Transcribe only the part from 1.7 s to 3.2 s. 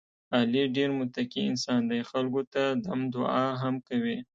دی، خلکو ته دم